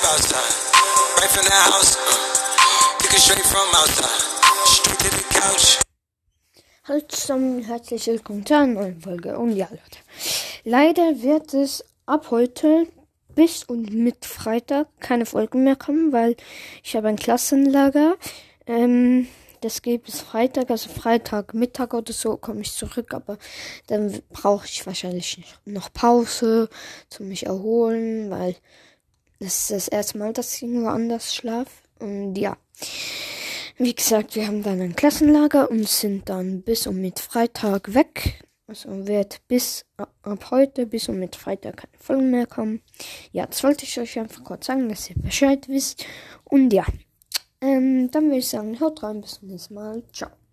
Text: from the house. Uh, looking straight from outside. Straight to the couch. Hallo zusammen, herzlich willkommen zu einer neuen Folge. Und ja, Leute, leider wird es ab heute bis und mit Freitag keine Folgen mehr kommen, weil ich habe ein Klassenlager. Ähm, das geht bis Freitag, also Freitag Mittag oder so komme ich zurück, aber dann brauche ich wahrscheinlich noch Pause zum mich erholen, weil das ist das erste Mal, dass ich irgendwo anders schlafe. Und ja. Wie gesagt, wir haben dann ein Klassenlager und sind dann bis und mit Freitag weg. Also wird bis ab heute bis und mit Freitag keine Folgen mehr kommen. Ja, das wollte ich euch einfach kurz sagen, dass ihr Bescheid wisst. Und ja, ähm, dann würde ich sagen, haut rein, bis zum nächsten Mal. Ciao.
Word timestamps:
from 0.00 1.44
the 1.44 1.50
house. 1.52 1.96
Uh, 1.96 3.02
looking 3.02 3.18
straight 3.18 3.44
from 3.44 3.68
outside. 3.74 4.20
Straight 4.64 4.98
to 4.98 5.10
the 5.10 5.24
couch. 5.40 5.78
Hallo 6.84 7.00
zusammen, 7.08 7.62
herzlich 7.62 8.06
willkommen 8.06 8.46
zu 8.46 8.54
einer 8.56 8.66
neuen 8.66 9.00
Folge. 9.00 9.38
Und 9.38 9.54
ja, 9.54 9.68
Leute, 9.70 9.98
leider 10.64 11.22
wird 11.22 11.54
es 11.54 11.84
ab 12.06 12.30
heute 12.30 12.86
bis 13.34 13.64
und 13.64 13.92
mit 13.92 14.24
Freitag 14.24 14.88
keine 15.00 15.26
Folgen 15.26 15.64
mehr 15.64 15.76
kommen, 15.76 16.12
weil 16.12 16.36
ich 16.82 16.96
habe 16.96 17.08
ein 17.08 17.16
Klassenlager. 17.16 18.16
Ähm, 18.66 19.28
das 19.60 19.82
geht 19.82 20.04
bis 20.04 20.20
Freitag, 20.20 20.70
also 20.70 20.88
Freitag 20.88 21.52
Mittag 21.52 21.92
oder 21.92 22.14
so 22.14 22.38
komme 22.38 22.62
ich 22.62 22.72
zurück, 22.72 23.12
aber 23.12 23.36
dann 23.88 24.22
brauche 24.30 24.64
ich 24.64 24.86
wahrscheinlich 24.86 25.42
noch 25.66 25.92
Pause 25.92 26.70
zum 27.10 27.28
mich 27.28 27.44
erholen, 27.44 28.30
weil 28.30 28.56
das 29.40 29.62
ist 29.62 29.70
das 29.70 29.88
erste 29.88 30.18
Mal, 30.18 30.32
dass 30.32 30.54
ich 30.54 30.62
irgendwo 30.62 30.88
anders 30.88 31.34
schlafe. 31.34 31.72
Und 31.98 32.36
ja. 32.36 32.56
Wie 33.78 33.94
gesagt, 33.94 34.36
wir 34.36 34.46
haben 34.46 34.62
dann 34.62 34.80
ein 34.80 34.94
Klassenlager 34.94 35.70
und 35.70 35.88
sind 35.88 36.28
dann 36.28 36.62
bis 36.62 36.86
und 36.86 37.00
mit 37.00 37.18
Freitag 37.18 37.94
weg. 37.94 38.44
Also 38.66 39.08
wird 39.08 39.40
bis 39.48 39.86
ab 39.96 40.50
heute 40.50 40.86
bis 40.86 41.08
und 41.08 41.18
mit 41.18 41.34
Freitag 41.34 41.78
keine 41.78 41.98
Folgen 41.98 42.30
mehr 42.30 42.46
kommen. 42.46 42.82
Ja, 43.32 43.46
das 43.46 43.64
wollte 43.64 43.84
ich 43.84 43.98
euch 43.98 44.18
einfach 44.18 44.44
kurz 44.44 44.66
sagen, 44.66 44.88
dass 44.88 45.08
ihr 45.08 45.16
Bescheid 45.16 45.66
wisst. 45.68 46.04
Und 46.44 46.72
ja, 46.72 46.84
ähm, 47.60 48.10
dann 48.10 48.26
würde 48.26 48.38
ich 48.38 48.48
sagen, 48.48 48.78
haut 48.78 49.02
rein, 49.02 49.22
bis 49.22 49.40
zum 49.40 49.48
nächsten 49.48 49.74
Mal. 49.74 50.02
Ciao. 50.12 50.39